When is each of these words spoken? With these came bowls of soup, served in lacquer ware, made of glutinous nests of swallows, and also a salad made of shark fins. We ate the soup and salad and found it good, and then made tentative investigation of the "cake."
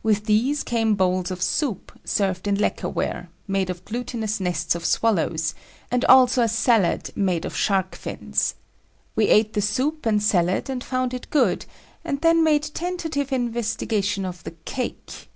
With 0.00 0.26
these 0.26 0.62
came 0.62 0.94
bowls 0.94 1.32
of 1.32 1.42
soup, 1.42 1.90
served 2.04 2.46
in 2.46 2.54
lacquer 2.54 2.88
ware, 2.88 3.30
made 3.48 3.68
of 3.68 3.84
glutinous 3.84 4.38
nests 4.38 4.76
of 4.76 4.84
swallows, 4.84 5.56
and 5.90 6.04
also 6.04 6.40
a 6.42 6.46
salad 6.48 7.10
made 7.16 7.44
of 7.44 7.56
shark 7.56 7.96
fins. 7.96 8.54
We 9.16 9.26
ate 9.26 9.54
the 9.54 9.60
soup 9.60 10.06
and 10.06 10.22
salad 10.22 10.70
and 10.70 10.84
found 10.84 11.14
it 11.14 11.30
good, 11.30 11.64
and 12.04 12.20
then 12.20 12.44
made 12.44 12.62
tentative 12.62 13.32
investigation 13.32 14.24
of 14.24 14.44
the 14.44 14.52
"cake." 14.66 15.28